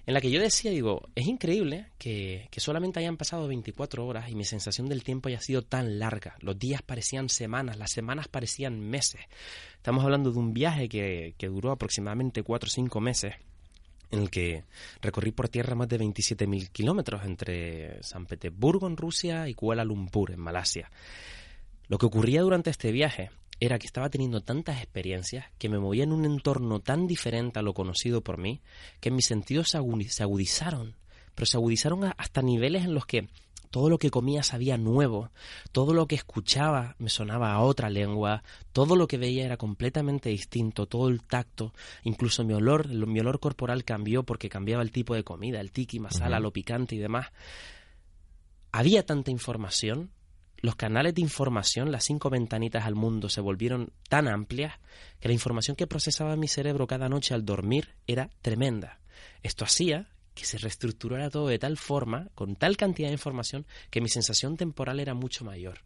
En 0.08 0.16
la 0.16 0.22
que 0.22 0.32
yo 0.32 0.42
decía, 0.42 0.72
digo, 0.72 1.08
es 1.14 1.28
increíble 1.28 1.92
que, 2.00 2.48
que, 2.50 2.60
solamente 2.60 3.00
hayan 3.00 3.16
pasado 3.16 3.48
24 3.48 4.08
horas 4.08 4.28
y 4.28 4.34
mi 4.34 4.44
sensación 4.44 4.90
del 4.90 5.04
tiempo 5.04 5.30
haya 5.30 5.40
sido 5.40 5.62
tan 5.62 6.00
larga. 6.00 6.36
Los 6.40 6.58
días 6.58 6.82
parecían 6.82 7.30
semanas, 7.30 7.78
las 7.78 7.92
semanas 7.92 8.28
parecían 8.28 8.80
meses. 8.80 9.22
Estamos 9.76 10.04
hablando 10.04 10.32
de 10.32 10.40
un 10.40 10.52
viaje 10.52 10.90
que, 10.90 11.36
que 11.38 11.48
duró 11.48 11.72
aproximadamente 11.72 12.42
4 12.42 12.66
o 12.66 12.72
5 12.72 13.00
meses 13.00 13.36
en 14.10 14.22
el 14.22 14.32
que 14.32 14.64
recorrí 15.00 15.32
por 15.32 15.48
tierra 15.48 15.76
más 15.76 15.90
de 15.90 16.00
27.000 16.00 16.72
kilómetros 16.72 17.24
entre 17.24 18.02
San 18.02 18.26
Petersburgo 18.26 18.88
en 18.88 18.98
Rusia 18.98 19.48
y 19.48 19.54
Kuala 19.54 19.86
Lumpur 19.86 20.32
en 20.32 20.40
Malasia. 20.40 20.90
Lo 21.88 22.00
que 22.00 22.08
ocurría 22.08 22.42
durante 22.42 22.72
este 22.72 22.92
viaje 22.92 23.30
era 23.60 23.80
que 23.80 23.88
estaba 23.88 24.10
teniendo 24.10 24.42
tantas 24.42 24.78
experiencias 24.78 25.46
que 25.58 25.70
me 25.70 25.80
movía 25.80 26.04
en 26.04 26.14
un 26.14 26.26
entorno 26.26 26.80
tan 26.80 27.08
diferente 27.08 27.60
a 27.60 27.64
lo 27.64 27.74
conocido 27.74 28.22
por 28.22 28.38
mí 28.38 28.62
que 29.00 29.12
mis 29.12 29.26
sentidos 29.26 29.70
se 29.70 29.78
agudizaron, 30.24 30.96
pero 31.34 31.46
se 31.46 31.58
agudizaron 31.58 32.14
hasta 32.18 32.42
niveles 32.42 32.86
en 32.86 32.94
los 32.94 33.06
que 33.06 33.28
todo 33.70 33.90
lo 33.90 33.98
que 33.98 34.12
comía 34.12 34.44
sabía 34.44 34.78
nuevo, 34.78 35.32
todo 35.72 35.94
lo 35.94 36.08
que 36.08 36.16
escuchaba 36.16 36.96
me 37.00 37.10
sonaba 37.10 37.54
a 37.54 37.62
otra 37.62 37.90
lengua, 37.90 38.44
todo 38.72 38.96
lo 38.96 39.08
que 39.08 39.18
veía 39.18 39.46
era 39.46 39.58
completamente 39.58 40.30
distinto, 40.30 40.86
todo 40.86 41.10
el 41.10 41.24
tacto, 41.24 41.74
incluso 42.04 42.44
mi 42.44 42.54
olor, 42.54 42.88
mi 42.88 43.20
olor 43.20 43.40
corporal 43.40 43.84
cambió 43.84 44.24
porque 44.24 44.50
cambiaba 44.50 44.84
el 44.84 44.92
tipo 44.92 45.16
de 45.16 45.24
comida, 45.24 45.60
el 45.60 45.72
tiki 45.72 46.00
masala, 46.00 46.40
lo 46.40 46.52
picante 46.52 46.96
y 46.96 47.00
demás. 47.00 47.28
Había 48.72 49.06
tanta 49.06 49.32
información, 49.32 50.12
los 50.60 50.76
canales 50.76 51.14
de 51.14 51.22
información, 51.22 51.92
las 51.92 52.06
cinco 52.06 52.30
ventanitas 52.30 52.86
al 52.86 52.96
mundo 52.96 53.30
se 53.30 53.42
volvieron 53.42 53.92
tan 54.10 54.28
amplias 54.28 54.74
que 55.20 55.28
la 55.28 55.34
información 55.34 55.76
que 55.76 55.88
procesaba 55.88 56.36
mi 56.36 56.48
cerebro 56.48 56.88
cada 56.88 57.10
noche 57.10 57.34
al 57.34 57.46
dormir 57.46 57.96
era 58.08 58.30
tremenda. 58.42 59.00
Esto 59.44 59.66
hacía 59.66 60.08
que 60.34 60.46
se 60.46 60.60
reestructurara 60.60 61.32
todo 61.32 61.48
de 61.48 61.58
tal 61.58 61.78
forma, 61.78 62.30
con 62.36 62.56
tal 62.56 62.78
cantidad 62.78 63.10
de 63.10 63.14
información, 63.14 63.66
que 63.90 64.02
mi 64.02 64.10
sensación 64.10 64.56
temporal 64.56 65.00
era 65.00 65.16
mucho 65.16 65.44
mayor. 65.44 65.80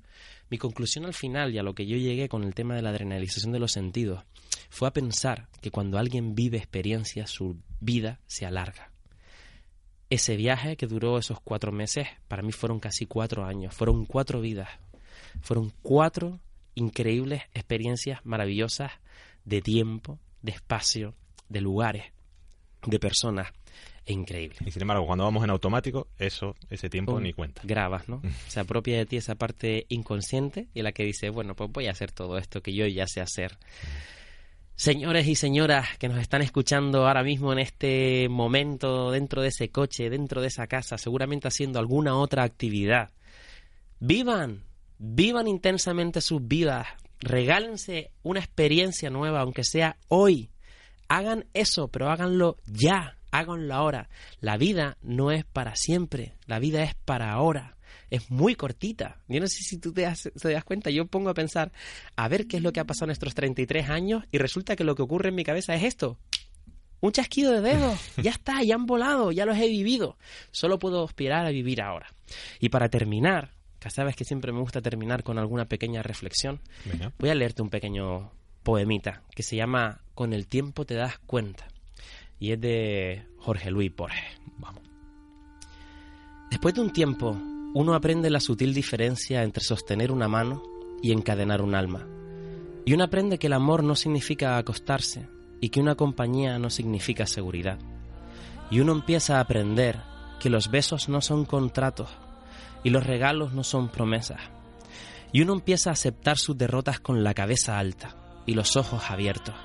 Mi 0.49 0.57
conclusión 0.57 1.05
al 1.05 1.13
final 1.13 1.53
y 1.53 1.57
a 1.57 1.63
lo 1.63 1.73
que 1.73 1.85
yo 1.85 1.95
llegué 1.95 2.27
con 2.27 2.43
el 2.43 2.53
tema 2.53 2.75
de 2.75 2.81
la 2.81 2.89
adrenalización 2.89 3.53
de 3.53 3.59
los 3.59 3.71
sentidos 3.71 4.25
fue 4.69 4.89
a 4.89 4.93
pensar 4.93 5.47
que 5.61 5.71
cuando 5.71 5.97
alguien 5.97 6.35
vive 6.35 6.57
experiencias, 6.57 7.29
su 7.29 7.57
vida 7.79 8.19
se 8.27 8.45
alarga. 8.45 8.90
Ese 10.11 10.35
viaje 10.35 10.75
que 10.75 10.85
duró 10.85 11.17
esos 11.17 11.39
cuatro 11.39 11.71
meses, 11.71 12.07
para 12.27 12.43
mí 12.43 12.51
fueron 12.51 12.79
casi 12.79 13.07
cuatro 13.07 13.45
años, 13.45 13.73
fueron 13.73 14.05
cuatro 14.05 14.41
vidas, 14.41 14.69
fueron 15.41 15.71
cuatro 15.81 16.39
increíbles 16.75 17.43
experiencias 17.53 18.19
maravillosas 18.23 18.91
de 19.45 19.61
tiempo, 19.61 20.19
de 20.43 20.51
espacio, 20.51 21.15
de 21.49 21.61
lugares, 21.61 22.11
de 22.85 22.99
personas 22.99 23.53
increíble. 24.05 24.57
Y 24.65 24.71
sin 24.71 24.81
embargo, 24.81 25.05
cuando 25.05 25.23
vamos 25.23 25.43
en 25.43 25.49
automático, 25.49 26.07
eso, 26.17 26.55
ese 26.69 26.89
tiempo 26.89 27.19
ni 27.19 27.33
cuenta. 27.33 27.61
Grabas, 27.63 28.09
¿no? 28.09 28.21
Se 28.47 28.59
apropia 28.59 28.97
de 28.97 29.05
ti 29.05 29.17
esa 29.17 29.35
parte 29.35 29.85
inconsciente 29.89 30.67
y 30.73 30.81
la 30.81 30.91
que 30.91 31.03
dice, 31.03 31.29
bueno, 31.29 31.55
pues 31.55 31.71
voy 31.71 31.87
a 31.87 31.91
hacer 31.91 32.11
todo 32.11 32.37
esto 32.37 32.61
que 32.61 32.73
yo 32.73 32.85
ya 32.87 33.07
sé 33.07 33.21
hacer. 33.21 33.57
Señores 34.81 35.27
y 35.27 35.35
señoras 35.35 35.95
que 35.99 36.09
nos 36.09 36.17
están 36.17 36.41
escuchando 36.41 37.05
ahora 37.05 37.21
mismo 37.21 37.53
en 37.53 37.59
este 37.59 38.27
momento, 38.29 39.11
dentro 39.11 39.43
de 39.43 39.49
ese 39.49 39.69
coche, 39.69 40.09
dentro 40.09 40.41
de 40.41 40.47
esa 40.47 40.65
casa, 40.65 40.97
seguramente 40.97 41.47
haciendo 41.47 41.77
alguna 41.77 42.15
otra 42.15 42.41
actividad, 42.41 43.11
vivan, 43.99 44.63
vivan 44.97 45.47
intensamente 45.47 46.19
sus 46.19 46.47
vidas, 46.47 46.87
regálense 47.19 48.09
una 48.23 48.39
experiencia 48.39 49.11
nueva, 49.11 49.41
aunque 49.41 49.63
sea 49.63 49.97
hoy. 50.07 50.49
Hagan 51.07 51.45
eso, 51.53 51.89
pero 51.89 52.09
háganlo 52.09 52.57
ya 52.65 53.19
háganlo 53.31 53.73
ahora. 53.75 54.09
La 54.39 54.57
vida 54.57 54.97
no 55.03 55.31
es 55.31 55.45
para 55.45 55.75
siempre, 55.75 56.33
la 56.47 56.57
vida 56.57 56.81
es 56.81 56.95
para 56.95 57.31
ahora. 57.31 57.77
Es 58.09 58.29
muy 58.29 58.55
cortita. 58.55 59.17
Yo 59.27 59.39
no 59.39 59.47
sé 59.47 59.63
si 59.63 59.77
tú 59.77 59.93
te 59.93 60.01
das, 60.01 60.29
te 60.39 60.51
das 60.51 60.63
cuenta, 60.63 60.89
yo 60.89 61.05
pongo 61.05 61.29
a 61.29 61.33
pensar, 61.33 61.71
a 62.15 62.27
ver 62.27 62.47
qué 62.47 62.57
es 62.57 62.63
lo 62.63 62.73
que 62.73 62.79
ha 62.79 62.85
pasado 62.85 63.05
en 63.05 63.09
nuestros 63.09 63.35
33 63.35 63.89
años 63.89 64.23
y 64.31 64.37
resulta 64.37 64.75
que 64.75 64.83
lo 64.83 64.95
que 64.95 65.01
ocurre 65.01 65.29
en 65.29 65.35
mi 65.35 65.43
cabeza 65.43 65.73
es 65.75 65.83
esto. 65.83 66.17
Un 66.99 67.11
chasquido 67.11 67.51
de 67.51 67.61
dedos, 67.61 67.99
ya 68.17 68.31
está, 68.31 68.63
ya 68.63 68.75
han 68.75 68.85
volado, 68.85 69.31
ya 69.31 69.45
los 69.45 69.57
he 69.57 69.67
vivido. 69.67 70.17
Solo 70.51 70.79
puedo 70.79 71.03
aspirar 71.03 71.45
a 71.45 71.51
vivir 71.51 71.81
ahora. 71.81 72.07
Y 72.59 72.69
para 72.69 72.89
terminar, 72.89 73.51
que 73.79 73.89
sabes 73.89 74.15
que 74.15 74.25
siempre 74.25 74.51
me 74.51 74.59
gusta 74.59 74.81
terminar 74.81 75.23
con 75.23 75.39
alguna 75.39 75.65
pequeña 75.65 76.03
reflexión, 76.03 76.59
voy 77.17 77.29
a 77.29 77.35
leerte 77.35 77.61
un 77.61 77.69
pequeño 77.69 78.31
poemita 78.63 79.23
que 79.35 79.43
se 79.43 79.55
llama 79.55 80.01
Con 80.13 80.33
el 80.33 80.47
tiempo 80.47 80.85
te 80.85 80.93
das 80.93 81.17
cuenta 81.19 81.67
y 82.41 82.51
es 82.51 82.59
de 82.59 83.23
Jorge 83.37 83.69
Luis 83.69 83.95
Borges. 83.95 84.23
Vamos. 84.57 84.81
Después 86.49 86.73
de 86.73 86.81
un 86.81 86.91
tiempo, 86.91 87.37
uno 87.73 87.93
aprende 87.93 88.29
la 88.29 88.39
sutil 88.39 88.73
diferencia 88.73 89.43
entre 89.43 89.63
sostener 89.63 90.11
una 90.11 90.27
mano 90.27 90.63
y 91.01 91.11
encadenar 91.11 91.61
un 91.61 91.75
alma. 91.75 92.07
Y 92.85 92.93
uno 92.93 93.03
aprende 93.03 93.37
que 93.37 93.47
el 93.47 93.53
amor 93.53 93.83
no 93.83 93.95
significa 93.95 94.57
acostarse 94.57 95.27
y 95.59 95.69
que 95.69 95.79
una 95.79 95.95
compañía 95.95 96.59
no 96.59 96.69
significa 96.69 97.25
seguridad. 97.25 97.79
Y 98.69 98.79
uno 98.79 98.93
empieza 98.93 99.37
a 99.37 99.41
aprender 99.41 100.01
que 100.39 100.49
los 100.49 100.71
besos 100.71 101.09
no 101.09 101.21
son 101.21 101.45
contratos 101.45 102.09
y 102.83 102.89
los 102.89 103.05
regalos 103.05 103.53
no 103.53 103.63
son 103.63 103.89
promesas. 103.89 104.41
Y 105.31 105.41
uno 105.41 105.53
empieza 105.53 105.91
a 105.91 105.93
aceptar 105.93 106.37
sus 106.37 106.57
derrotas 106.57 106.99
con 106.99 107.23
la 107.23 107.33
cabeza 107.33 107.77
alta 107.77 108.15
y 108.45 108.53
los 108.53 108.75
ojos 108.75 109.09
abiertos 109.09 109.55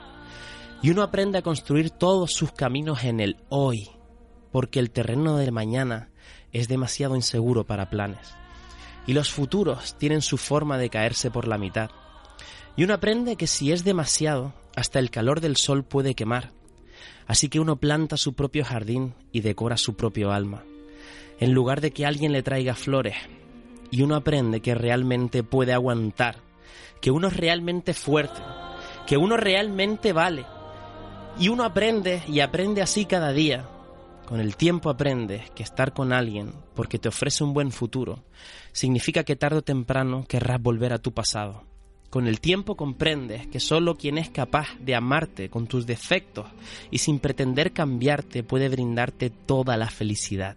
y 0.82 0.90
uno 0.90 1.02
aprende 1.02 1.38
a 1.38 1.42
construir 1.42 1.90
todos 1.90 2.32
sus 2.32 2.52
caminos 2.52 3.04
en 3.04 3.20
el 3.20 3.36
hoy, 3.48 3.88
porque 4.52 4.78
el 4.78 4.90
terreno 4.90 5.36
del 5.36 5.52
mañana 5.52 6.10
es 6.58 6.68
demasiado 6.68 7.16
inseguro 7.16 7.64
para 7.64 7.90
planes. 7.90 8.34
Y 9.06 9.12
los 9.12 9.30
futuros 9.30 9.96
tienen 9.98 10.22
su 10.22 10.36
forma 10.36 10.78
de 10.78 10.90
caerse 10.90 11.30
por 11.30 11.46
la 11.46 11.58
mitad. 11.58 11.90
Y 12.76 12.84
uno 12.84 12.94
aprende 12.94 13.36
que 13.36 13.46
si 13.46 13.72
es 13.72 13.84
demasiado, 13.84 14.52
hasta 14.74 14.98
el 14.98 15.10
calor 15.10 15.40
del 15.40 15.56
sol 15.56 15.84
puede 15.84 16.14
quemar. 16.14 16.50
Así 17.26 17.48
que 17.48 17.60
uno 17.60 17.76
planta 17.76 18.16
su 18.16 18.34
propio 18.34 18.64
jardín 18.64 19.14
y 19.32 19.40
decora 19.40 19.76
su 19.76 19.96
propio 19.96 20.32
alma, 20.32 20.62
en 21.40 21.52
lugar 21.52 21.80
de 21.80 21.90
que 21.90 22.06
alguien 22.06 22.32
le 22.32 22.42
traiga 22.42 22.74
flores. 22.74 23.16
Y 23.90 24.02
uno 24.02 24.16
aprende 24.16 24.60
que 24.60 24.74
realmente 24.74 25.42
puede 25.42 25.72
aguantar, 25.72 26.36
que 27.00 27.10
uno 27.10 27.28
es 27.28 27.36
realmente 27.36 27.94
fuerte, 27.94 28.40
que 29.06 29.16
uno 29.16 29.36
realmente 29.36 30.12
vale, 30.12 30.44
y 31.38 31.48
uno 31.48 31.64
aprende 31.64 32.22
y 32.28 32.40
aprende 32.40 32.82
así 32.82 33.04
cada 33.06 33.32
día. 33.32 33.68
Con 34.26 34.40
el 34.40 34.56
tiempo 34.56 34.90
aprendes 34.90 35.50
que 35.52 35.62
estar 35.62 35.92
con 35.92 36.12
alguien 36.12 36.52
porque 36.74 36.98
te 36.98 37.08
ofrece 37.08 37.44
un 37.44 37.54
buen 37.54 37.70
futuro 37.70 38.24
significa 38.72 39.22
que 39.22 39.36
tarde 39.36 39.58
o 39.58 39.62
temprano 39.62 40.24
querrás 40.28 40.60
volver 40.60 40.92
a 40.92 40.98
tu 40.98 41.12
pasado. 41.12 41.62
Con 42.10 42.26
el 42.26 42.40
tiempo 42.40 42.76
comprendes 42.76 43.46
que 43.46 43.60
solo 43.60 43.94
quien 43.94 44.18
es 44.18 44.30
capaz 44.30 44.66
de 44.80 44.96
amarte 44.96 45.48
con 45.48 45.68
tus 45.68 45.86
defectos 45.86 46.46
y 46.90 46.98
sin 46.98 47.20
pretender 47.20 47.72
cambiarte 47.72 48.42
puede 48.42 48.68
brindarte 48.68 49.30
toda 49.30 49.76
la 49.76 49.88
felicidad. 49.90 50.56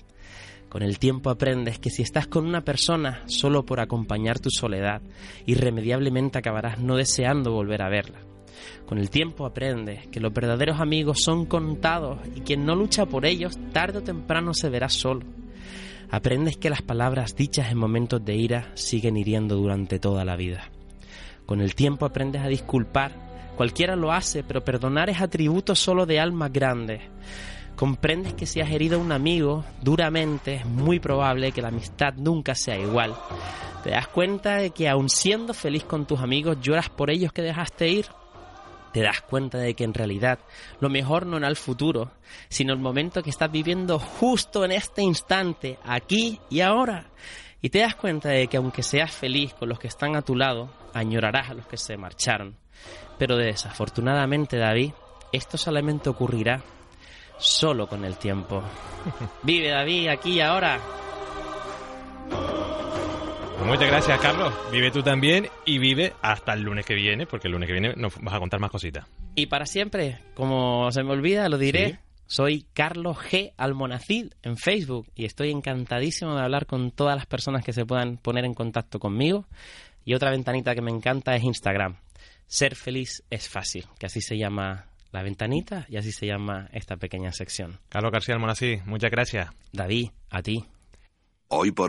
Con 0.67 0.81
el 0.81 0.97
tiempo 0.97 1.29
aprendes 1.29 1.77
que 1.77 1.91
si 1.91 2.01
estás 2.01 2.25
con 2.25 2.47
una 2.47 2.61
persona 2.61 3.23
solo 3.27 3.65
por 3.65 3.79
acompañar 3.79 4.39
tu 4.39 4.49
soledad, 4.49 5.03
irremediablemente 5.45 6.39
acabarás 6.39 6.79
no 6.79 6.95
deseando 6.95 7.51
volver 7.51 7.83
a 7.83 7.89
verla. 7.89 8.28
Con 8.86 8.98
el 8.98 9.10
tiempo 9.10 9.46
aprendes 9.46 10.08
que 10.08 10.20
los 10.20 10.34
verdaderos 10.34 10.79
amigos 10.79 11.22
son 11.24 11.46
contados 11.46 12.20
y 12.36 12.41
quien 12.41 12.65
no 12.65 12.75
lucha 12.75 13.06
por 13.06 13.25
ellos 13.25 13.58
tarde 13.72 14.00
o 14.00 14.03
temprano 14.03 14.53
se 14.53 14.70
verá 14.70 14.89
solo. 14.89 15.25
Aprendes 16.12 16.58
que 16.58 16.72
las 16.72 16.82
palabras 16.82 17.36
dichas 17.36 17.72
en 17.72 17.77
momentos 17.77 18.25
de 18.25 18.36
ira 18.36 18.72
siguen 18.74 19.15
hiriendo 19.15 19.56
durante 19.56 20.00
toda 20.00 20.25
la 20.25 20.36
vida. 20.36 20.70
Con 21.46 21.62
el 21.62 21.75
tiempo 21.75 22.06
aprendes 22.06 22.41
a 22.41 22.48
disculpar. 22.48 23.12
Cualquiera 23.56 23.96
lo 23.96 24.12
hace, 24.12 24.44
pero 24.44 24.63
perdonar 24.63 25.10
es 25.10 25.22
atributo 25.22 25.75
solo 25.75 26.06
de 26.06 26.20
almas 26.20 26.51
grandes. 26.51 27.01
Comprendes 27.75 28.34
que 28.34 28.46
si 28.46 28.60
has 28.60 28.72
herido 28.72 28.98
a 28.98 29.01
un 29.01 29.12
amigo 29.12 29.63
duramente 29.82 30.56
es 30.56 30.65
muy 30.65 31.00
probable 31.00 31.51
que 31.51 31.62
la 31.62 31.70
amistad 31.70 32.13
nunca 32.15 32.56
sea 32.56 32.77
igual. 32.77 33.15
Te 33.84 33.91
das 33.91 34.08
cuenta 34.08 34.58
de 34.58 34.72
que 34.72 34.89
aun 34.89 35.10
siendo 35.10 35.53
feliz 35.53 35.84
con 35.84 36.06
tus 36.06 36.20
amigos 36.20 36.58
lloras 36.62 36.89
por 36.89 37.10
ellos 37.10 37.32
que 37.32 37.41
dejaste 37.41 37.88
ir 37.88 38.08
te 38.91 39.01
das 39.01 39.22
cuenta 39.22 39.58
de 39.58 39.74
que 39.74 39.84
en 39.84 39.93
realidad 39.93 40.39
lo 40.79 40.89
mejor 40.89 41.25
no 41.25 41.38
era 41.38 41.48
el 41.48 41.55
futuro, 41.55 42.12
sino 42.50 42.74
el 42.74 42.79
momento 42.79 43.24
que 43.24 43.29
estás 43.29 43.51
viviendo 43.51 44.00
justo 44.00 44.65
en 44.65 44.72
este 44.72 45.01
instante, 45.01 45.77
aquí 45.84 46.39
y 46.50 46.62
ahora. 46.62 47.08
Y 47.62 47.69
te 47.69 47.79
das 47.79 47.96
cuenta 47.96 48.29
de 48.29 48.48
que 48.48 48.58
aunque 48.58 48.84
seas 48.84 49.12
feliz 49.12 49.53
con 49.53 49.69
los 49.69 49.79
que 49.79 49.88
están 49.88 50.15
a 50.15 50.22
tu 50.22 50.36
lado, 50.36 50.69
añorarás 50.93 51.50
a 51.50 51.53
los 51.53 51.67
que 51.67 51.77
se 51.77 51.98
marcharon. 51.98 52.55
Pero 53.17 53.36
desafortunadamente, 53.36 54.58
David, 54.58 54.93
esto 55.31 55.58
solamente 55.58 56.10
ocurrirá 56.10 56.62
solo 57.38 57.88
con 57.88 58.05
el 58.05 58.17
tiempo. 58.17 58.63
Vive 59.43 59.69
David 59.69 60.08
aquí 60.08 60.34
y 60.34 60.41
ahora. 60.41 60.79
Pues 63.60 63.72
muchas 63.72 63.89
gracias, 63.89 64.22
Carlos. 64.22 64.54
Vive 64.72 64.89
tú 64.89 65.04
también 65.04 65.50
y 65.66 65.80
vive 65.80 66.13
hasta 66.22 66.54
el 66.54 66.62
lunes 66.62 66.86
que 66.86 66.94
viene, 66.94 67.25
porque 67.25 67.50
el 67.50 67.51
lunes 67.51 67.68
que 67.68 67.74
viene 67.74 67.94
nos 67.98 68.18
vas 68.22 68.34
a 68.34 68.39
contar 68.39 68.62
más 68.62 68.72
cositas. 68.72 69.06
Y 69.36 69.48
para 69.48 69.66
siempre, 69.66 70.20
como 70.34 70.89
se 70.94 71.04
me 71.04 71.12
olvida, 71.12 71.50
lo 71.50 71.58
diré. 71.58 72.00
Soy 72.25 72.66
Carlos 72.72 73.18
G. 73.18 73.51
Almonacid 73.58 74.32
en 74.44 74.56
Facebook 74.56 75.12
y 75.13 75.25
estoy 75.25 75.51
encantadísimo 75.51 76.36
de 76.36 76.42
hablar 76.42 76.68
con 76.68 76.92
todas 76.92 77.18
las 77.18 77.25
personas 77.25 77.66
que 77.66 77.74
se 77.74 77.86
puedan 77.86 78.16
poner 78.16 78.46
en 78.46 78.54
contacto 78.54 78.98
conmigo. 78.98 79.46
Y 80.06 80.13
otra 80.13 80.32
ventanita 80.32 80.74
que 80.74 80.82
me 80.82 80.92
encanta 80.92 81.36
es 81.36 81.44
Instagram. 81.44 81.98
Ser 82.48 82.75
feliz 82.78 83.25
es 83.30 83.50
fácil, 83.50 83.88
que 84.00 84.06
así 84.06 84.22
se 84.22 84.38
llama 84.38 84.86
la 85.12 85.22
ventanita 85.22 85.86
y 85.89 85.98
así 85.98 86.13
se 86.13 86.28
llama 86.28 86.70
esta 86.72 86.96
pequeña 86.96 87.34
sección. 87.34 87.78
Carlos 87.89 88.13
García 88.13 88.36
Almonacid, 88.36 88.84
muchas 88.86 89.12
gracias. 89.12 89.50
David, 89.74 90.12
a 90.30 90.42
ti. 90.42 90.66
Hoy 91.51 91.72
por 91.72 91.88